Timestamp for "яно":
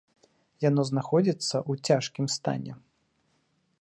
0.69-0.81